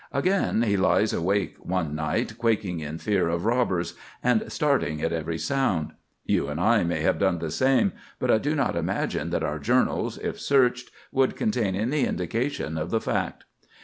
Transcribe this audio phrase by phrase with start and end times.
[0.11, 3.93] Again, he lies awake one night quaking in fear of robbers,
[4.23, 5.91] and starting at every sound.
[6.25, 9.59] You and I may have done the same; but I do not imagine that our
[9.59, 13.43] journals, if searched, would contain any indication of the fact.